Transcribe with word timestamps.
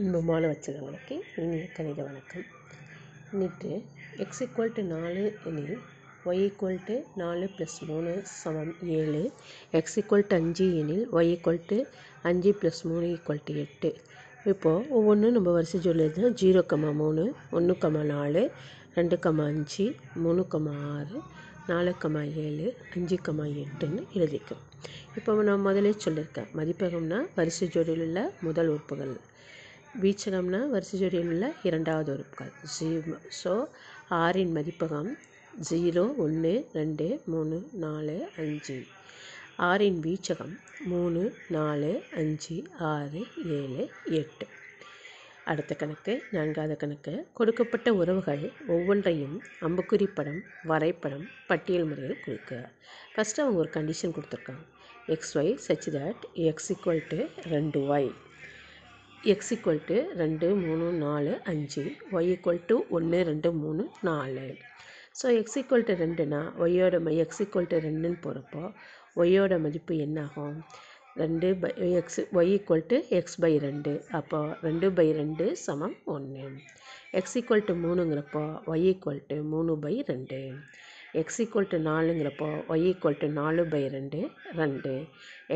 அன்பு 0.00 0.18
மாணவ 0.28 0.54
செல்வங்களுக்கு 0.64 1.14
இனிய 1.42 1.66
கணித 1.76 2.00
வணக்கம். 2.06 2.42
நேற்று 3.38 3.70
எக்ஸ் 4.22 4.40
ஈக்குவல் 4.44 4.72
டு 4.76 4.82
நாலு 4.90 5.22
எனில் 5.48 5.78
ஒய் 6.28 6.40
ஈக்குவல் 6.46 6.80
டு 6.88 6.96
நாலு 7.20 7.46
ப்ளஸ் 7.56 7.76
மூணு 7.90 8.10
சமம் 8.40 8.72
ஏழு. 8.96 9.22
எக்ஸ் 9.78 9.96
ஈக்குவல் 10.00 10.26
டு 10.30 10.36
அஞ்சு 10.40 10.66
எனில் 10.80 11.04
ஒய் 11.18 11.30
ஈக்குவல் 11.34 11.60
டு 11.70 11.78
அஞ்சு 12.30 12.50
ப்ளஸ் 12.60 12.80
மூணு 12.90 13.06
ஈக்குவல் 13.14 13.40
டு 13.44 13.54
எட்டு. 13.62 13.90
இப்போது 14.52 14.82
ஒவ்வொன்றும் 14.98 15.34
நம்ம 15.36 15.54
வரிசை 15.56 15.78
சொல்லியிருந்தோம் 15.86 16.36
ஜீரோ 16.42 16.62
கம்மா 16.72 16.90
மூணு 17.02 17.24
ஒன்று 17.50 17.76
கம்மா 17.84 18.02
நாலு 18.14 18.42
ரெண்டு 18.98 19.18
கம்மா 19.26 19.46
அஞ்சு 19.52 19.86
மூணு 20.24 20.44
கம்மா 20.54 20.74
ஆறு 20.96 21.20
நாலு 21.70 21.94
கம்மா 22.04 22.24
ஏழு 22.44 22.66
அஞ்சு 22.96 23.18
கம்மா 23.28 23.46
எட்டுன்னு 23.62 24.04
எழுதிக்கும் 24.20 24.62
இப்போ 25.16 25.38
நான் 25.50 25.64
முதலே 25.68 25.94
சொல்லியிருக்கேன். 26.06 26.50
மதிப்பகம்னா 26.58 27.20
வரிசை 27.38 27.68
ஜோடியில் 27.76 28.04
உள்ள 28.08 28.20
முதல் 28.48 28.70
உறுப்புகள். 28.74 29.16
வீச்சகம்னா 30.02 30.58
வரிசை 30.72 30.96
ஜோடியில் 31.00 31.30
உள்ள 31.32 31.46
இரண்டாவது 31.68 32.10
உறுப்புகள். 32.14 32.50
ஜீ 32.72 32.88
ஸோ 33.40 33.52
ஆறின் 34.22 34.52
மதிப்பகம் 34.56 35.10
ஜீரோ 35.68 36.02
ஒன்று 36.24 36.52
ரெண்டு 36.78 37.06
மூணு 37.32 37.56
நாலு 37.84 38.16
அஞ்சு. 38.42 38.76
ஆறின் 39.68 39.98
வீச்சகம் 40.06 40.54
மூணு 40.92 41.22
நாலு 41.56 41.92
அஞ்சு 42.22 42.56
ஆறு 42.90 43.22
ஏழு 43.58 43.84
எட்டு. 44.20 44.46
அடுத்த 45.52 45.72
கணக்கு 45.82 46.12
நான்காவது 46.36 46.76
கணக்கு. 46.82 47.14
கொடுக்கப்பட்ட 47.38 47.88
உறவுகள் 48.00 48.44
ஒவ்வொன்றையும் 48.76 49.36
அம்புக்குறி 49.68 50.08
படம் 50.18 50.40
வரைபடம் 50.72 51.26
பட்டியல் 51.50 51.88
முறையில் 51.90 52.22
குறிக்க 52.26 52.52
ஃபஸ்ட்டு 53.14 53.42
அவங்க 53.44 53.62
ஒரு 53.64 53.72
கண்டிஷன் 53.78 54.16
கொடுத்துருக்காங்க. 54.16 54.64
X 55.14 55.34
Y 55.40 55.52
such 55.66 55.90
that 55.98 56.22
X 56.50 56.70
equal 56.74 57.04
to 57.12 57.20
ரெண்டு 57.54 57.80
ஒய் 57.96 58.08
எக்ஸ் 59.24 59.50
ஈக்குவல் 59.54 59.80
டு 59.88 59.96
ரெண்டு 60.20 60.48
மூணு 60.62 60.86
நாலு 61.04 61.30
அஞ்சு. 61.50 61.82
ஒய் 62.16 62.28
ஈக்குவல் 62.32 62.60
டு 62.70 62.76
ஒன்று 62.96 63.18
ரெண்டு 63.28 63.50
மூணு 63.60 63.82
நாலு. 64.08 64.44
ஸோ 65.20 65.26
எக்ஸ் 65.40 65.56
ஈக்குவல் 65.60 65.86
டு 65.88 65.94
ரெண்டுனா 66.02 66.40
ஒய்யோட 66.64 66.98
ம 67.06 67.12
எக்ஸ் 67.24 67.40
ஈக்குவல் 67.44 67.70
டு 67.72 67.78
ரெண்டுன்னு 67.86 68.18
போகிறப்போ 68.26 68.62
ஒய்யோட 69.22 69.58
மதிப்பு 69.64 69.94
என்னாகும்? 70.06 70.56
ரெண்டு 71.22 71.50
by 71.60 71.70
X 72.00 72.20
Y 72.38 72.52
equal 72.56 72.86
to 72.90 72.96
X 73.18 73.38
by 73.44 73.52
ரெண்டு. 73.66 73.94
அப்போ 74.18 74.40
ரெண்டு 74.66 74.90
பை 74.98 75.06
ரெண்டு 75.20 75.46
சமம் 75.66 75.96
ஒன்று 76.14 76.48
எக்ஸ் 77.20 77.36
ஈக்குவல் 77.40 77.66
டு 77.70 77.76
மூணுங்கிறப்போ 77.84 78.44
ஒய் 78.72 78.86
ஈக்குவல் 78.92 79.22
டு 79.32 79.38
மூணு 79.54 79.74
பை 79.86 79.94
ரெண்டு. 80.12 80.40
எக்ஸ் 81.20 81.38
ஈக்குவல் 81.42 81.68
டு 81.72 81.78
நாலுங்கிறப்போ 81.88 82.48
ஒய் 82.72 82.84
ஈக்குவல் 82.90 83.18
டு 83.20 83.28
நாலு 83.40 83.62
பை 83.72 83.80
ரெண்டு 83.96 84.20
ரெண்டு. 84.60 84.92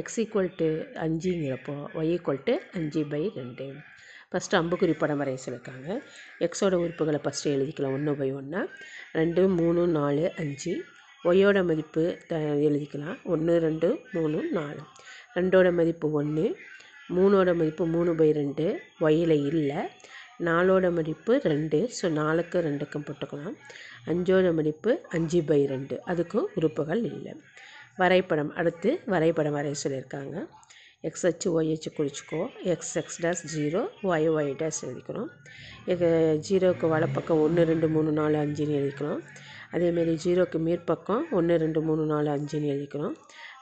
எக்ஸ் 0.00 0.18
ஈக்குவல் 0.22 0.50
டு 0.60 0.68
அஞ்சுங்கிறப்போ 1.04 1.74
ஒய் 2.00 2.10
ஈக்குவல் 2.14 2.44
டு 2.48 2.54
அஞ்சு 2.78 3.02
பை 3.12 3.22
ரெண்டு. 3.40 3.66
ஃபஸ்ட்டு 4.30 4.58
அம்புக்குறி 4.60 4.94
படம் 5.02 5.20
வரைய 5.20 5.38
சொல்லியிருக்காங்க 5.44 5.88
எக்ஸோட 6.46 6.74
உறுப்புகளை 6.84 7.20
ஃபஸ்ட்டு 7.24 7.52
எழுதிக்கலாம் 7.56 7.94
ஒன்று 7.96 8.12
பை 8.20 8.28
ஒன்றா 8.40 8.62
ரெண்டு 9.20 9.42
மூணு 9.58 9.84
நாலு 9.98 10.24
அஞ்சு. 10.42 10.74
ஒய்யோட 11.30 11.58
மதிப்பு 11.70 12.02
த 12.28 12.36
எழுதிக்கலாம். 12.66 13.16
ஒன்று 13.32 13.54
ரெண்டு 13.66 13.88
மூணு 14.16 14.38
நாலு. 14.58 14.82
ரெண்டோட 15.38 15.68
மதிப்பு 15.78 16.06
ஒன்று 16.20 16.44
மூணோட 17.16 17.50
மதிப்பு 17.60 17.84
மூணு 17.96 18.10
பை 18.20 18.28
ரெண்டு. 18.40 18.66
ஒயில் 19.06 19.36
இல்லை. 19.50 19.80
நாலோட 20.48 20.86
மதிப்பு 20.98 21.32
ரெண்டு. 21.52 21.78
ஸோ 21.98 22.06
நாலுக்கு 22.20 22.58
ரெண்டுக்கும் 22.68 23.06
போட்டுக்கலாம். 23.08 23.56
அஞ்சோட 24.06 24.52
மடிப்பு 24.58 24.92
அஞ்சு 25.16 25.40
பை 25.42 25.60
ரெண்டு. 25.66 25.96
அதுக்கும் 26.06 26.48
உறுப்புகள் 26.58 27.04
இல்லை. 27.12 27.34
வரைபடம் 27.98 28.52
அடுத்து 28.60 28.90
வரைபடம் 29.06 29.56
வரைய 29.58 29.76
சொல்லியிருக்காங்க. 29.84 30.36
எக்ஸ் 31.08 31.24
ஹச்சு 31.26 31.48
Y 31.58 31.76
குறிச்சிக்கோ 31.98 32.40
X 32.72 32.94
X 32.96 33.20
dash 33.24 33.42
zero 33.54 33.80
Y 34.02 34.26
Y 34.32 34.50
dash 34.62 34.80
எழுதிக்கிறோம் 34.86 35.30
ஜீரோவுக்கு 36.48 36.86
வலப்பக்கம் 36.94 37.40
ஒன்று 37.40 37.62
ரெண்டு 37.64 37.88
மூணு 37.88 38.10
நாலு 38.12 38.36
அஞ்சுன்னு 38.38 38.76
எழுதிக்கிறோம் 38.80 39.20
அதேமாரி 39.72 40.14
ஜீரோக்கு 40.24 40.58
மேற்பக்கம் 40.58 41.24
ஒன்று 41.30 41.56
ரெண்டு 41.56 41.80
மூணு 41.82 42.04
நாலு 42.04 42.28
அஞ்சுன்னு 42.30 42.70
எழுதிக்கிறோம் 42.72 43.14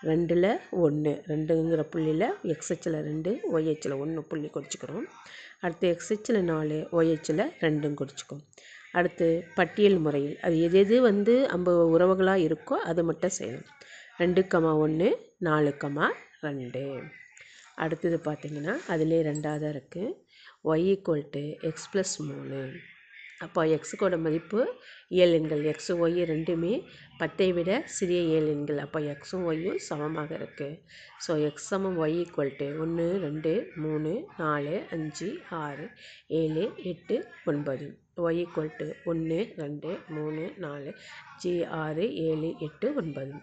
ரெண்டில் 0.03 0.51
ஒன்று 0.71 1.13
ரெண்டுங்கிற 1.27 1.83
புள்ளியில் 1.83 2.27
எக்ஸ்ஹெச்சில் 2.55 2.99
ரெண்டு 3.01 3.41
ஒய்ஹெச்சில் 3.53 3.97
ஒன்று 3.99 4.23
புள்ளி 4.23 4.49
குறிச்சிக்கிறோம் 4.49 5.07
அடுத்து 5.61 5.87
எக்ஸ்ஹெச்சில் 5.95 6.41
நாலு 6.45 6.89
ஒய்ஹெச்சில் 6.93 7.45
ரெண்டும் 7.61 7.95
குறிச்சிக்கும் 7.95 8.43
அடுத்து 8.93 9.45
பட்டியல் 9.55 9.99
முறையில். 9.99 10.39
அது 10.41 10.61
எது 10.61 10.79
எது 10.79 11.01
வந்து 11.01 11.47
நம்ம 11.47 11.75
உறவுகளாக 11.99 12.45
இருக்கோ 12.49 12.77
அதை 12.91 13.05
மட்டும் 13.05 13.37
செய்யணும். 13.39 13.69
ரெண்டு 14.17 14.41
கமா 14.55 14.73
ஒன்று 14.77 15.33
நாலு 15.39 15.75
கமா 15.79 16.09
ரெண்டு. 16.41 17.03
அடுத்தது 17.75 18.21
பார்த்திங்கன்னா 18.25 18.77
அதிலே 18.87 19.23
ரெண்டாவதாக 19.23 19.75
இருக்குது 19.75 20.15
Y 20.65 20.87
equal 20.93 21.27
to 21.31 21.43
X 21.61 21.89
plus 21.93 22.17
மூணு. 22.19 22.63
அப்போ 23.45 23.61
எக்ஸுக்கோட 23.75 24.15
மதிப்பு 24.25 24.61
ஏழு 25.23 25.35
எண்கள். 25.39 25.63
எக்ஸு 25.73 25.93
ஒய் 26.05 26.21
ரெண்டுமே 26.33 26.73
பத்தை 27.21 27.47
விட 27.57 27.71
சிறிய 27.97 28.21
ஏழு 28.37 28.49
எண்கள். 28.55 28.81
அப்போ 28.87 28.99
எக்ஸும் 29.13 29.45
ஒய்யும் 29.51 29.79
சமமாக 29.89 30.31
இருக்குது 30.41 30.79
ஸோ 31.27 31.33
எக்ஸ் 31.49 31.69
சமம் 31.73 31.99
ஒய் 32.05 32.17
ஈக்குவல் 32.23 32.53
டு 32.61 32.67
ஒன்று 32.85 33.07
ரெண்டு 33.27 33.53
மூணு 33.85 34.13
நாலு 34.43 34.75
அஞ்சு 34.97 35.29
ஆறு 35.63 35.87
ஏழு 36.41 36.65
எட்டு 36.93 37.17
ஒன்பது. 37.53 37.87
ஒய் 38.27 38.39
ஈக்குவல் 38.43 38.73
டு 38.79 38.87
ஒன்று 39.11 39.39
ரெண்டு 39.63 39.91
மூணு 40.17 40.45
நாலு 40.65 40.91
அஞ்சு 41.29 41.55
ஆறு 41.83 42.05
ஏழு 42.29 42.51
எட்டு 42.67 42.89
ஒன்பது. 43.03 43.35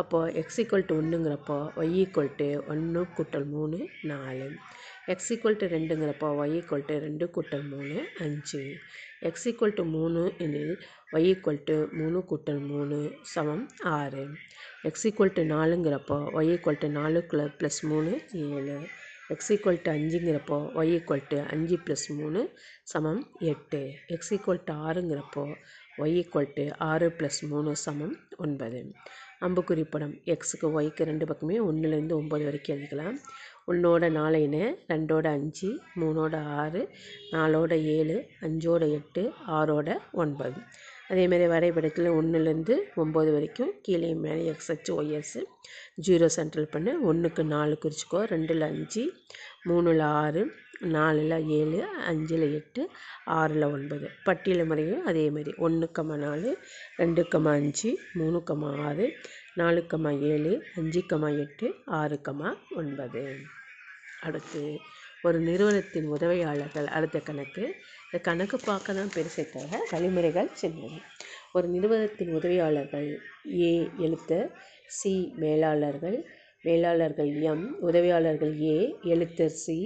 அப்போது 0.00 0.34
எக்ஸ் 0.42 0.60
ஈக்குவல் 0.62 0.88
டு 0.90 0.96
ஒன்றுங்கிறப்போ 1.02 1.58
ஒய் 1.82 1.94
ஈக்குவல் 2.02 2.36
டு 2.40 2.48
ஒன்று 2.74 3.02
கூட்டல் 3.18 3.48
மூணு 3.56 3.78
நாலு. 4.12 4.48
எக்ஸ் 5.08 5.28
ஈக்குவல் 5.34 5.58
டு 5.60 5.66
ரெண்டுங்கிறப்போ 5.72 6.28
ஒய் 6.38 6.54
ஈக்குவல் 6.58 6.86
டு 6.88 6.94
ரெண்டு 6.98 7.26
கூட்டல் 7.34 7.64
மூணு 7.72 7.96
அஞ்சு 8.24 8.62
எக்ஸ் 9.28 9.46
ஈக்குவல் 9.50 9.76
டு 9.78 9.84
மூணு 9.92 10.22
எனில் 10.44 10.74
ஒய் 11.14 11.28
ஈக்குவல் 11.30 11.62
டு 11.68 11.76
மூணு 11.92 12.20
கூட்டல் 12.30 12.62
மூணு 12.70 12.98
சமம் 13.32 13.64
ஆறு 13.94 14.24
எக்ஸ் 14.84 15.06
ஈக்குவல் 15.08 15.36
டு 15.36 15.44
நாலுங்கிறப்போ 15.52 16.18
ஒய் 16.34 16.52
ஈக்குவல் 16.52 16.82
டு 16.82 16.90
நாலு 16.92 17.22
ப்ளஸ் 17.58 17.80
மூணு 17.86 18.12
ஏழு 18.46 18.78
எக்ஸ் 19.30 19.50
ஈக்குவல் 19.52 19.80
டு 19.84 19.90
அஞ்சுங்கிறப்போ 19.92 20.58
ஒய் 20.74 20.92
ஈக்குவல் 20.92 21.24
டு 21.30 21.38
அஞ்சு 21.54 21.76
ப்ளஸ் 21.86 22.06
மூணு 22.18 22.40
சமம் 22.86 23.22
எட்டு 23.50 23.80
எக்ஸ் 24.08 24.32
ஈக்குவல் 24.32 24.62
டு 24.68 24.74
ஆறுங்கிறப்போ 24.82 25.44
ஒய் 25.98 26.14
ஈக்குவல் 26.20 26.52
டு 26.56 26.64
ஆறு 26.86 27.08
ப்ளஸ் 27.18 27.40
மூணு 27.44 27.72
சமம் 27.82 28.14
ஒன்பது 28.38 28.80
அம்புக்குறி 29.44 29.82
படம் 29.90 30.14
எக்ஸுக்கு 30.24 30.66
ஒய்க்கு 30.78 31.02
ரெண்டு 31.04 31.24
பக்கமே 31.26 31.56
ஒன்றுலேருந்து 31.60 32.18
ஒம்பது 32.20 32.44
வரைக்கும் 32.44 32.74
எழுதிக்கலாம் 32.76 33.16
ஒன்றோட 33.66 34.08
நாலுன்னு 34.18 34.62
ரெண்டோட 34.88 35.26
அஞ்சு 35.38 35.70
மூணோட 36.00 36.34
ஆறு 36.60 36.82
நாலோட 37.32 37.72
ஏழு 37.96 38.16
அஞ்சோட 38.40 38.82
எட்டு 38.98 39.32
ஆறோட 39.58 39.98
ஒன்பது. 40.12 40.60
அதேமாதிரி 41.08 41.46
வரைபடத்தில் 41.48 42.08
ஒன்றுலேருந்து 42.10 42.74
ஒம்பது 42.96 43.30
வரைக்கும் 43.32 43.72
கீழே 43.82 44.14
மேலே 44.24 44.44
எக்ஸ் 44.52 44.92
ஒய்எஸ் 44.92 45.36
ஜீரோ 46.06 46.28
சென்ட்ரல் 46.36 46.72
பண்ணு. 46.74 46.92
ஒன்றுக்கு 47.02 47.44
நாலு 47.44 47.74
குறிச்சிக்கோ. 47.82 48.20
ரெண்டில் 48.32 48.64
அஞ்சு 48.70 49.04
மூணில் 49.68 50.02
ஆறு 50.02 50.42
நாலில் 50.94 51.36
ஏழு 51.58 51.78
அஞ்சில் 52.10 52.46
எட்டு 52.58 52.82
ஆறில் 53.38 53.66
ஒன்பது. 53.76 54.08
பட்டியல் 54.24 54.66
முறையும் 54.66 55.04
அதேமாதிரி 55.04 55.54
ஒன்று 55.66 55.86
கம்மா 55.98 56.16
நாலு 56.16 56.50
ரெண்டு 56.96 57.22
கம்மா 57.28 57.52
அஞ்சு 57.60 57.90
மூணு 58.12 58.42
கம்மா 58.42 58.70
ஆறு 58.88 59.06
நாலு 59.54 59.86
கம்மா 59.86 60.10
ஏழு 60.32 60.52
அஞ்சு 60.76 61.02
கம்மா 61.06 61.30
எட்டு 61.44 61.68
ஆறு 62.00 62.18
கம்மா 62.20 62.50
ஒன்பது. 62.76 63.24
அடுத்து 64.22 64.62
ஒரு 65.24 65.38
நிறுவனத்தின் 65.40 66.08
உதவியாளர்கள் 66.08 66.86
அடுத்த 66.86 67.18
கணக்கு. 67.18 67.62
இந்த 68.04 68.18
கணக்கு 68.18 68.56
பார்க்க 68.64 68.92
தான் 68.92 69.12
பெருசை 69.14 69.44
தவிர 69.50 69.80
வழிமுறைகள் 69.90 70.50
சின்னது 70.62 70.98
ஒரு 71.52 71.68
நிறுவனத்தின் 71.68 72.32
உதவியாளர்கள் 72.34 73.08
ஏ 73.60 73.72
எழுத்தர் 73.98 74.48
சி 74.98 75.12
மேலாளர்கள். 75.36 76.18
மேலாளர்கள் 76.62 77.30
எம் 77.42 77.66
உதவியாளர்கள் 77.80 78.54
ஏ 78.68 78.78
எழுத்தர் 79.04 79.56
சி 79.62 79.76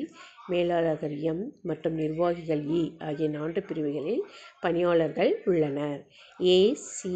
மேலாளர்கள் 0.49 1.15
எம் 1.31 1.43
மற்றும் 1.69 1.97
நிர்வாகிகள் 2.01 2.63
இ 2.77 2.83
ஆகிய 3.09 3.27
நான்கு 3.35 3.61
பிரிவுகளில் 3.69 4.23
பணியாளர்கள் 4.63 5.33
உள்ளனர். 5.51 6.01
ஏ 6.47 6.57
சி 6.87 7.13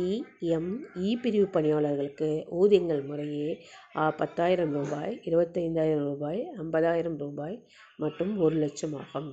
எம் 0.56 0.70
இ 1.06 1.12
பிரிவு 1.22 1.48
பணியாளர்களுக்கு 1.56 2.28
ஊதியங்கள் 2.60 3.02
முறையே 3.10 3.48
பத்தாயிரம் 4.20 4.74
ரூபாய் 4.78 5.14
இருபத்தைந்தாயிரம் 5.30 6.06
ரூபாய் 6.10 6.42
ஐம்பதாயிரம் 6.62 7.18
ரூபாய் 7.24 7.56
மற்றும் 7.98 8.32
ஒரு 8.44 8.56
லட்சம் 8.64 8.94
ஆகும். 9.02 9.30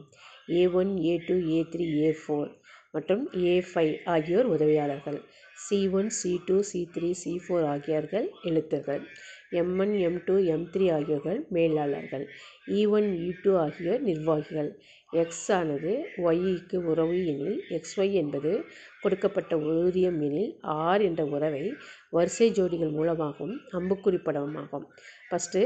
A 0.52 0.64
one 0.82 0.94
A 1.10 1.16
two 1.28 1.38
A 1.56 1.62
three 1.74 1.88
A 2.02 2.12
four 2.22 2.52
மற்றும் 2.96 3.24
ஏ 3.46 3.54
ஃபைவ் 3.68 3.94
ஆகியோர் 4.14 4.48
உதவியாளர்கள். 4.56 5.20
C 5.66 5.80
one 6.00 6.10
C 6.20 6.32
two 6.48 6.58
C 6.70 6.80
three 6.96 7.10
C 7.22 7.34
four 7.44 7.68
ஆகியோர்கள் 7.74 8.28
எழுத்தர்கள் 8.50 9.04
M 9.60 9.74
one 9.84 9.94
M 10.08 10.20
two 10.28 10.36
M 10.54 10.66
three 10.74 10.86
ஆகியோர்கள் 10.98 11.40
மேலாளர்கள். 11.56 12.26
இ 12.78 12.82
ஒன் 12.98 13.08
இ 13.26 13.30
டூ 13.44 13.52
ஆகியோர் 13.66 14.04
நிர்வாகிகள். 14.10 14.70
எக்ஸ் 15.22 15.48
ஆனது 15.58 15.94
ஒய்க்கு 16.28 16.78
உறவு 16.92 17.18
எனில் 17.32 17.58
எக்ஸ் 17.78 17.96
ஒய் 18.02 18.14
என்பது 18.22 18.52
கொடுக்கப்பட்ட 19.04 19.56
ஊதியம் 19.74 20.20
எனில் 20.28 20.52
ஆர் 20.84 21.04
என்ற 21.08 21.22
உறவை 21.36 21.64
வரிசை 22.18 22.48
ஜோடிகள் 22.58 22.96
மூலமாகவும் 23.00 23.56
அம்புக்குறி 23.80 24.20
படமாகும் 24.28 24.88
first 25.30 25.64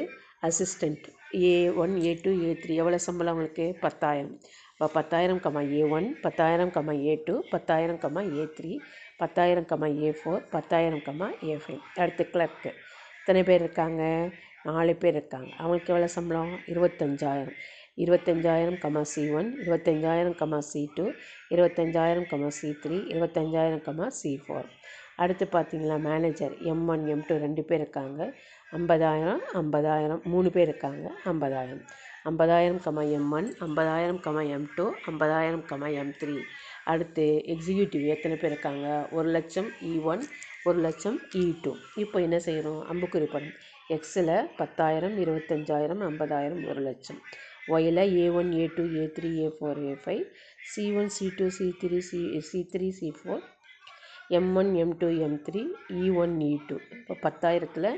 assistant 0.50 1.06
A 1.44 1.56
one 1.83 1.94
A 2.07 2.13
two 2.24 2.31
A 2.48 2.51
three 2.63 2.74
எவ்வளோ 2.81 3.00
சம்பளம் 3.07 3.33
அவங்களுக்கு? 3.33 3.68
பத்தாயிரம். 3.86 4.33
இப்போ 4.74 4.88
பத்தாயிரம் 4.98 5.41
கமா 5.44 5.62
ஏ 5.77 5.81
ஒன் 5.98 6.07
பத்தாயிரம் 6.24 6.71
கமா 6.77 6.94
ஏ 7.09 7.13
டூ 7.27 7.36
பத்தாயிரம் 7.53 8.00
கமா 8.03 8.21
ஏ 8.39 8.45
த்ரீ 8.57 8.71
பத்தாயிரம் 9.17 9.65
கமா 9.65 9.88
ஏ 10.03 10.09
ஃபோர் 10.19 10.41
பத்தாயிரம் 10.50 11.03
கமா 11.06 11.27
ஏ 11.44 11.56
ஃபைவ் 11.56 11.81
அடுத்து 11.95 12.23
கிளர்க்கு 12.33 12.71
எத்தனை 13.19 13.44
பேர் 13.44 13.62
இருக்காங்க? 13.62 14.01
நாலு 14.63 14.95
பேர் 14.95 15.13
இருக்காங்க. 15.13 15.50
அவங்களுக்கு 15.57 15.91
எவ்வளோ 15.94 16.07
சம்பளம்? 16.07 16.53
இருபத்தஞ்சாயிரம். 16.73 17.56
இருபத்தஞ்சாயிரம் 18.03 18.77
கமா 18.83 19.01
சி 19.01 19.21
ஒன் 19.31 19.50
இருபத்தஞ்சாயிரம் 19.63 20.35
கமா 20.41 20.57
சி 20.57 20.81
டூ 20.95 21.06
இருபத்தஞ்சாயிரம் 21.50 22.27
கமா 22.31 22.47
சி 22.47 22.69
த்ரீ 22.83 22.97
இருபத்தஞ்சாயிரம் 23.13 23.83
கமா 23.88 24.07
சி 24.07 24.31
ஃபோர் 24.45 24.67
அடுத்து 25.15 25.45
பார்த்தீங்களா 25.51 25.97
manager 26.00 26.56
M 26.62 26.88
one 26.88 27.07
M 27.07 27.23
two 27.27 27.35
ரெண்டு 27.38 27.63
பேர் 27.63 27.79
இருக்காங்க. 27.79 28.33
ஐம்பதாயிரம் 28.71 29.41
ஐம்பதாயிரம். 29.53 30.21
மூணு 30.23 30.50
பேர் 30.50 30.67
இருக்காங்க. 30.67 31.06
ஐம்பதாயிரம். 31.25 31.83
ஐம்பதாயிரம் 32.29 32.81
கமா 32.85 33.03
எம் 33.12 33.31
ஒன் 33.31 33.47
ஐம்பதாயிரம் 33.59 34.19
கமா 34.19 34.44
எம் 34.50 34.67
டூ 34.75 34.85
ஐம்பதாயிரம் 35.06 35.65
கமா 35.65 35.94
எம் 35.94 36.13
த்ரீ 36.21 36.35
அடுத்து 36.91 37.25
எக்ஸிக்யூட்டிவ் 37.53 38.03
எத்தனை 38.13 38.35
பேர் 38.37 38.53
இருக்காங்க? 38.53 38.87
ஒரு 39.17 39.27
லட்சம் 39.37 39.69
e 39.79 39.91
இ 39.91 39.93
ஒன் 40.11 40.23
ஒரு 40.67 40.79
லட்சம் 40.85 41.17
e 41.31 41.41
இ 41.43 41.53
டூ 41.63 41.71
இப்போ 42.03 42.17
என்ன 42.25 42.37
செய்கிறோம் 42.47 42.81
அம்புக்குறி 42.91 43.27
படம் 43.33 43.55
எக்ஸில் 43.95 44.33
பத்தாயிரம் 44.59 45.15
இருபத்தஞ்சாயிரம் 45.23 46.01
ஐம்பதாயிரம் 46.09 46.63
ஒரு 46.71 46.81
லட்சம். 46.89 47.19
While 47.75 48.01
A 48.15 48.25
one 48.39 48.49
A 48.61 48.65
two 48.75 48.83
A 48.99 49.03
three 49.15 49.29
A 49.43 49.47
four 49.57 49.79
A 49.89 49.93
five 50.03 50.23
C 50.71 50.83
one 50.99 51.11
C 51.15 51.27
two 51.37 51.47
C 51.57 51.67
three 51.81 51.99
C 52.09 52.21
C 52.49 52.59
three 52.73 52.89
C 52.99 53.09
four 53.19 53.43
M 54.38 54.51
one 54.59 54.69
M 54.83 54.93
two 55.01 55.09
M 55.25 55.38
three 55.47 55.61
E 56.01 56.05
one 56.23 56.35
E 56.49 56.53
two 56.69 56.77
இப்போ 56.97 57.15
பத்தாயிரத்தில் 57.25 57.89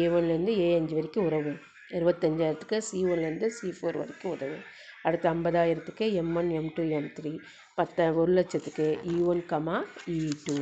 ஏ 0.00 0.06
ஒன்லேருந்து 0.16 0.52
A 0.62 0.68
அஞ்சு 0.78 0.94
வரைக்கும் 0.98 1.26
உறவும் 1.28 1.58
இருபத்தஞ்சாயிரத்துக்கு 1.96 2.78
C 2.88 2.98
ஒன்லேருந்து 3.10 3.48
C 3.58 3.68
four 3.70 3.98
வரைக்கும் 4.02 4.32
உதவும். 4.36 4.64
அடுத்து 5.06 5.26
ஐம்பதாயிரத்துக்கு 5.28 6.04
M 6.20 6.34
one 6.40 6.50
M 6.58 6.70
two 6.76 6.84
M 6.98 7.10
three 7.18 7.32
பத்த 7.78 8.08
ஒரு 8.20 8.32
லட்சத்துக்கு 8.32 8.86
E 9.12 9.16
one 9.32 9.42
comma 9.52 9.76
E 10.14 10.18
two 10.44 10.56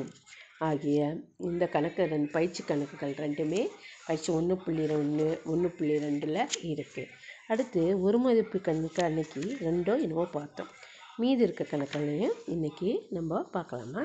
ஆகிய 0.60 0.98
இந்த 1.48 1.64
கணக்கு 1.66 2.02
ரெண்டு 2.12 2.30
பயிற்சி 2.30 2.62
கணக்குகள் 2.62 3.14
ரெண்டுமே 3.24 3.62
பயிற்சி 4.06 4.30
ஒன்று 4.32 4.56
புள்ளி 4.64 4.84
ரெண்டு 4.92 5.26
ஒன்று 5.44 5.68
புள்ளி 5.76 5.96
ரெண்டில் 6.04 6.40
இருக்குது 6.72 7.10
அடுத்து 7.48 7.82
ஒரு 8.06 8.18
மதிப்பு 8.18 8.58
கணக்கு 8.60 9.02
அன்னைக்கு 9.02 9.42
ரெண்டோ 9.66 9.94
என்னவோ 10.04 10.26
பார்த்தோம். 10.36 10.70
மீதி 11.20 11.42
இருக்க 11.46 11.64
கணக்குகளையும் 11.72 12.36
இன்றைக்கி 12.54 12.90
நம்ம 13.10 13.40
பார்க்கலாமா? 13.56 14.04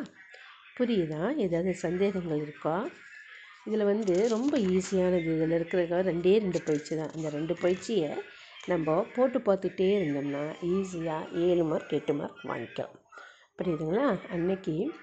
புரியுதா? 0.77 1.21
ஏதாவது 1.45 1.71
சந்தேகங்கள் 1.86 2.41
இருக்கா? 2.45 2.75
இதில் 3.68 3.89
வந்து 3.91 4.15
ரொம்ப 4.36 4.53
ஈஸியானது 4.74 5.30
இதில் 5.36 5.56
இருக்கிற 5.59 6.01
ரெண்டே 6.09 6.33
ரெண்டு 6.45 6.62
பயிற்சி 6.68 6.94
தான். 6.95 7.13
அந்த 7.15 7.30
ரெண்டு 7.30 7.56
பயிற்சியை 7.63 8.09
நம்ம 8.66 9.06
போட்டு 9.16 9.40
பார்த்துட்டே 9.40 9.88
இருந்தோம்னா 9.98 10.54
ஈஸியாக 10.62 11.34
ஏழு 11.34 11.64
மார்க் 11.64 11.90
எட்டு 11.90 12.14
மார்க் 12.14 12.46
வாங்கிக்கலாம் 12.46 12.96
புரியுதுங்களா? 13.58 14.32
அன்னைக்கு 14.32 14.94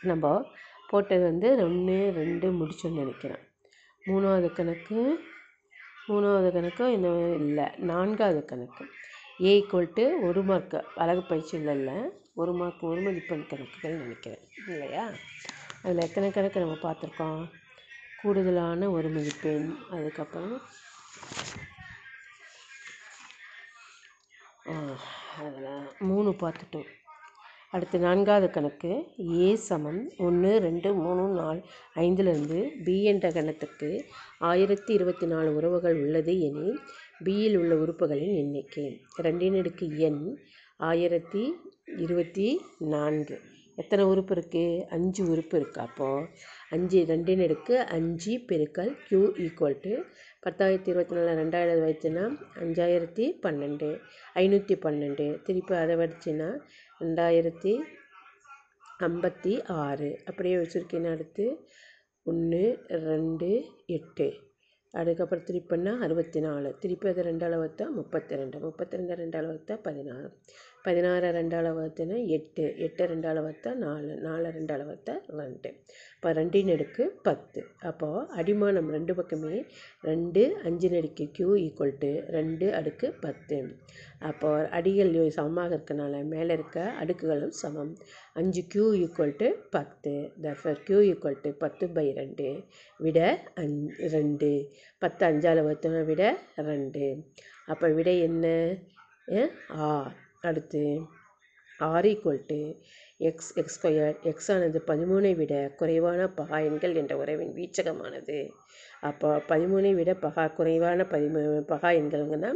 நம்ம 0.00 0.50
போட்டது 0.88 1.22
வந்து 1.22 1.56
ஒன்று 1.56 2.12
ரெண்டு 2.14 2.52
முடிச்சோன்னு 2.52 2.94
நினைக்கிறேன். 2.94 3.38
மூணாவது 4.06 4.52
கணக்கு 4.52 5.20
மூணாவது 6.08 6.52
கணக்கு 6.52 6.92
இன்னும் 6.92 7.34
இல்லை 7.34 7.64
நான்காவது 7.76 8.44
கணக்கு. 8.44 8.84
ஏ 9.44 9.60
ஈக்குவல் 9.60 9.90
டு 9.94 10.26
ஒரு 10.26 10.42
மார்க் 10.42 10.84
அழகு 10.94 11.22
பயிற்சியில் 11.22 11.68
இல்லை 11.68 11.94
ஒரு 12.34 12.52
மார்க் 12.52 12.84
ஒரு 12.84 13.00
மதிப்பெண் 13.00 13.46
கணக்குகள் 13.46 13.96
நினைக்கிறேன். 13.96 14.40
இல்லையா? 14.68 15.10
அதில் 15.82 16.00
எத்தனை 16.00 16.30
கணக்கு 16.30 16.60
நம்ம 16.60 16.92
பார்த்துருக்கோம்? 16.92 17.50
கூடுதலான 18.22 18.90
ஒரு 18.90 19.08
மதிப்பெண் 19.08 19.76
அதுக்கப்புறம் 19.90 20.60
அதெல்லாம். 25.38 25.84
மூணு 25.98 26.30
பார்த்துட்டோம். 26.30 26.88
அடுத்து 27.70 27.98
நான்காவது 27.98 28.52
கணக்கு. 28.52 29.04
ஏ 29.40 29.54
சமம். 29.54 30.10
ஒன்று 30.18 30.58
ரெண்டு 30.58 30.94
மூணு 30.94 31.40
நாலு 31.40 31.62
ஐந்துலேருந்து 31.94 32.82
பி 32.84 33.04
என்ற 33.04 33.30
கணத்துக்கு 33.30 34.04
ஆயிரத்தி 34.38 34.92
இருபத்தி 34.92 35.26
நாலு 35.26 35.54
உறவுகள் 35.54 35.94
உள்ளது 35.94 36.40
எனில் 36.40 36.78
பியில் 37.24 37.56
உள்ள 37.56 37.74
உறுப்புகளின் 37.74 38.36
எண்ணிக்கை. 38.36 39.00
ரெண்டின் 39.22 39.58
அடுக்கு 39.58 39.98
எண் 39.98 40.38
ஆயிரத்தி 40.76 41.54
இருபத்தி 41.96 42.60
நான்கு. 42.78 43.40
எத்தனை 43.76 44.04
உறுப்பு 44.04 44.34
இருக்குது 44.34 44.84
அஞ்சு 44.84 45.30
உறுப்பு 45.30 45.58
இருக்குது 45.60 45.78
அப்போது 45.78 46.28
அஞ்சு 46.72 46.98
ரெண்டின் 47.10 47.42
அடுக்கு 47.44 47.76
அஞ்சு 47.96 48.32
பெருக்கல் 48.48 48.90
க்யூ 49.04 49.20
ஈக்குவல் 49.44 49.78
டு 49.84 49.92
பத்தாயிரத்தி 50.44 50.90
இருபத்தி 50.92 51.14
நாலு 51.16 51.30
ரெண்டாயிரம் 51.40 51.84
வச்சுன்னா 51.86 52.24
அஞ்சாயிரத்தி 52.64 53.26
பன்னெண்டு 53.44 53.88
ஐநூற்றி 54.34 54.76
பன்னெண்டு. 54.86 55.26
திருப்பி 55.42 55.74
அதை 55.74 55.96
வச்சுன்னா 55.96 56.48
ரெண்டாயிரத்தி 57.00 57.72
ஐம்பத்தி 59.06 59.54
ஆறு. 59.84 60.10
அப்படியே 60.26 60.56
வச்சுருக்கேன்னு 60.56 61.10
அடுத்து. 61.14 61.46
ஒன்று 62.26 62.62
ரெண்டு 63.08 63.50
எட்டு. 63.96 64.28
அதுக்கப்புறம் 64.94 65.44
திருப்பி 65.44 65.68
பண்ணால் 65.74 66.02
அறுபத்தி 66.04 66.40
நாலு. 66.40 66.68
திருப்பி 66.78 67.08
அதை 67.08 67.24
ரெண்டு 67.24 67.48
வகுத்தா 67.54 67.86
முப்பத்தி 67.98 68.36
ரெண்டு. 68.36 68.58
முப்பத்தி 68.58 68.96
ரெண்டு 68.96 69.14
ரெண்டு 69.14 69.42
வகுத்தா 69.46 69.74
பதினாறு. 69.82 70.28
பதினாறு 70.84 71.28
ரெண்டால் 71.36 71.68
வகுத்துனா 71.76 72.16
எட்டு 72.36 72.64
எட்டு 72.86 73.02
ரெண்டால் 73.12 73.40
வகுத்தா 73.44 73.70
நாலு 73.82 74.12
நாலு 74.26 74.48
ரெண்டால் 74.56 74.84
வகுத்தா 74.88 75.14
ரெண்டு. 75.40 75.70
இப்போ 76.14 76.28
ரெண்டின் 76.38 76.70
அடுக்கு 76.74 77.04
பத்து. 77.22 77.60
அப்போது 77.90 78.22
அடிமானம் 78.40 78.90
ரெண்டு 78.96 79.14
பக்கமே 79.14 79.58
ரெண்டு 80.04 80.42
அஞ்சு 80.68 80.88
நடுக்கு 80.94 81.24
க்யூ 81.38 81.48
ஈக்குவல் 81.64 81.94
டு 82.04 82.10
ரெண்டு 82.36 82.68
அடுக்கு 82.74 83.08
பத்து. 83.24 83.58
அப்போது 84.20 84.68
அடிகள் 84.78 85.12
சமமாக 85.38 85.76
இருக்கனால 85.76 86.22
மேலே 86.34 86.52
இருக்க 86.52 86.78
அடுக்குகளும் 87.02 87.54
சமம். 87.62 87.92
அஞ்சு 88.34 88.62
க்யூ 88.74 88.86
ஈக்குவல் 89.04 89.36
டு 89.42 89.50
பத்து. 89.76 90.14
தஃபர் 90.46 90.80
க்யூ 90.88 91.00
ஈக்குவல் 91.10 91.42
டு 91.44 91.52
பத்து 91.64 91.86
பை 91.98 92.06
ரெண்டு 92.12 92.48
விட 93.00 93.18
அஞ் 93.64 93.76
ரெண்டு. 94.16 94.52
பத்து 95.02 95.24
அஞ்சால் 95.26 95.64
வகுத்தோம்னா 95.66 96.04
விட 96.12 96.24
ரெண்டு. 96.70 97.04
அப்போ 97.66 97.88
விட 97.98 98.10
என்ன? 98.28 98.46
ஆ 99.78 99.86
அடுத்து 100.40 101.00
R 101.78 102.04
equal 102.04 102.42
to 102.46 102.74
X 103.18 103.58
X 103.58 103.86
square 103.86 104.16
X 104.22 104.52
ஆனது 104.52 104.82
பதிமூனை 104.86 105.36
விட 105.36 105.74
குறைவான 105.76 106.26
பகா 106.36 106.58
என்ற 106.94 107.16
உறவின் 107.16 107.54
வீச்சகமானது. 107.54 108.50
அப்போ 109.02 109.28
பதிமூணை 109.50 109.90
விட 109.98 110.12
பகா 110.24 110.44
குறைவான 110.56 111.04
பதிமூ 111.12 111.40
பகா 111.70 111.90
எண்கள்ங்கன்னா 112.00 112.50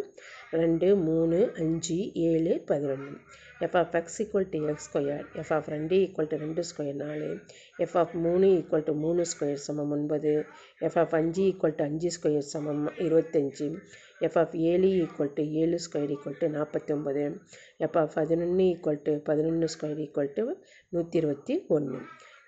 ரெண்டு 0.63 0.89
மூணு 1.07 1.39
அஞ்சு 1.63 1.99
ஏழு 2.29 2.55
பதினொன்று 2.71 3.13
F 3.65 3.77
of 3.81 3.93
X 3.99 4.19
equal 4.23 4.49
to 4.53 4.61
X 4.71 4.87
square 4.89 5.25
F 5.41 5.53
of 5.57 5.69
ரெண்டு 5.75 5.97
ஈக்குவல் 6.05 6.31
டு 6.31 6.39
ரெண்டு 6.45 6.63
ஸ்கொயர் 6.71 6.99
நாலு 7.03 7.29
எஃப் 7.85 7.97
ஆஃப் 8.01 8.15
மூணு 8.25 8.47
ஈக்குவல் 8.57 8.87
டு 8.89 8.95
மூணு 9.05 9.25
ஸ்கொயர் 9.33 9.61
சமம் 9.67 9.93
ஒன்பது 9.99 10.33
எஃப் 10.89 10.99
ஆஃப் 11.03 11.15
அஞ்சு 11.21 11.43
ஈக்குவல் 11.51 11.77
டு 11.79 11.85
அஞ்சு 11.89 12.11
ஸ்கொயர் 12.17 12.49
சமம் 12.55 12.83
இருபத்தஞ்சி 13.07 13.69
எஃப் 14.29 14.39
ஆஃப் 14.43 14.57
ஏழு 14.73 14.89
ஈக்குவல் 15.05 15.33
டு 15.39 15.45
ஏழு 15.63 15.79
ஸ்கொயர் 15.87 16.13
ஈக்குவல் 16.17 16.41
டு 16.43 16.49
நாற்பத்தி 16.57 16.93
ஒம்பது 16.97 17.23
எஃப் 17.87 17.99
ஆஃப் 18.03 18.13
பதினொன்று 18.19 18.67
ஈக்குவல் 18.73 19.01
டு 19.07 19.15
பதினொன்று 19.31 19.69
ஸ்கொயர் 19.77 20.03
ஈக்குவல் 20.07 20.35
டு 20.37 20.45
நூற்றி 20.93 21.19
இருபத்தி 21.23 21.57
ஒன்று. 21.69 22.01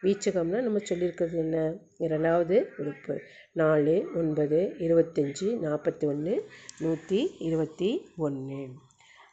வீச்சகம்னா 0.04 0.58
நம்ம 0.66 0.78
சொல்லியிருக்கிறது 0.88 1.36
என்ன? 1.44 1.58
இரண்டாவது 2.06 2.56
உறுப்பு. 2.78 3.14
நாலு 3.60 3.94
ஒன்பது 4.20 4.58
இருபத்தஞ்சி 4.86 5.46
நாற்பத்தி 5.64 6.04
ஒன்று 6.12 6.34
நூற்றி 6.82 7.20
இருபத்தி 7.38 7.90
ஒன்று 8.26 8.58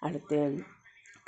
அடுத்து 0.07 0.39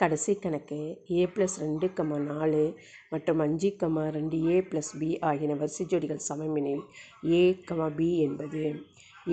கடைசி 0.02 0.34
கணக்கு. 0.44 0.80
ஏ 1.18 1.24
ப்ளஸ் 1.34 1.58
ரெண்டு 1.64 1.88
கமா 1.98 2.18
நாலு 2.32 2.62
மற்றும் 3.10 3.42
அஞ்சு 3.46 3.70
கமா 3.82 4.06
ரெண்டு 4.18 4.38
ஏ 4.52 4.56
ப்ளஸ் 4.70 4.94
பி 5.00 5.10
ஆகியன 5.30 5.58
வரிசை 5.62 5.86
ஜோடிகள் 5.92 6.26
சமமெனில் 6.30 6.84
ஏ 7.32 7.42
கமா 7.72 7.90
பி 7.96 8.10
என்பது. 8.28 8.64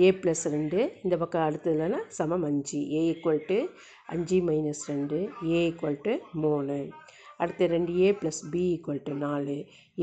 ஏ 0.01 0.09
ப்ளஸ் 0.21 0.43
ரெண்டு 0.55 0.81
இந்த 1.03 1.15
பக்கம் 1.17 1.47
அடுத்ததுலனா 1.47 2.01
சமம் 2.19 2.45
அஞ்சு. 2.49 2.81
ஏ 2.97 3.01
ஈக்குவல் 3.11 3.41
டு 3.47 3.59
அஞ்சு 4.13 4.37
மைனஸ் 4.49 4.83
ரெண்டு 4.87 5.19
ஏ 5.53 5.61
ஈக்குவல் 5.69 5.99
டு 6.01 6.13
மூணு. 6.43 6.77
அடுத்து 7.41 7.65
ரெண்டு 7.73 7.91
A 8.05 8.09
plus 8.21 8.41
B 8.53 8.63
equal 8.73 9.05
to 9.07 9.13
நாலு. 9.25 9.55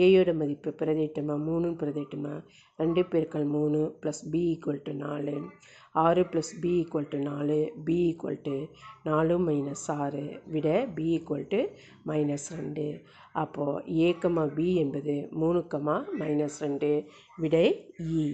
ஏயோட 0.04 0.30
மதிப்பு 0.40 0.70
பிரதிட்டமா 0.80 1.36
மூணு 1.48 1.68
பிரதிட்டமா 1.80 2.34
ரெண்டு 2.78 3.02
பெருக்கல் 3.12 3.46
மூணு 3.56 3.80
ப்ளஸ் 4.02 4.22
பி 4.32 4.42
ஈக்குவல் 4.54 4.82
டு 4.88 4.94
நாலு. 5.04 5.36
ஆறு 6.04 6.22
ப்ளஸ் 6.32 6.52
பி 6.62 6.72
ஈக்குவல் 6.80 7.08
டு 7.12 7.18
நாலு 7.28 7.58
பி 7.86 7.96
ஈக்குவல் 8.08 8.40
டு 8.48 8.56
நாலு 9.08 9.36
மைனஸ் 9.46 9.86
ஆறு 10.02 10.24
விட 10.54 10.68
பி 10.96 11.06
ஈக்குவல் 11.16 11.48
டு 11.54 11.60
மைனஸ் 12.10 12.48
ரெண்டு. 12.58 12.86
அப்போது 13.42 13.82
ஏ 14.02 14.10
பி 14.58 14.68
என்பது 14.84 15.16
மூணுக்கமா 15.40 15.96
மைனஸ் 16.22 16.60
ரெண்டு 16.66 16.92
விடை 17.42 17.66
இ 18.20 18.24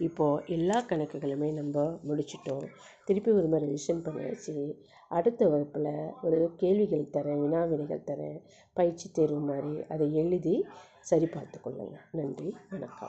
இப்போது 0.00 0.42
எல்லா 0.46 0.82
கணக்குகளுமே 0.82 1.52
நம்ம 1.52 1.84
முடிச்சிட்டோம். 2.08 2.66
திருப்பி 3.04 3.30
ஒரு 3.30 3.46
முறை 3.46 3.68
ரிவிஷன் 3.68 4.04
பண்ணியாச்சு 4.06 4.54
அடுத்த 5.08 5.48
வகுப்பில் 5.48 5.92
ஒரு 6.22 6.52
கேள்விகள் 6.56 7.12
தரேன் 7.16 7.40
வினா 7.40 7.64
விடைகள் 7.64 8.08
தரேன் 8.10 8.38
பயிற்சி 8.72 9.10
தேர்வு 9.12 9.40
மாதிரி 9.40 9.82
அதை 9.88 10.14
எழுதி 10.14 10.66
சரி 11.00 11.26
பார்த்து 11.26 11.60
கொள்ளுங்கள் 11.60 12.06
நன்றி 12.12 12.56
வணக்கம். 12.70 13.08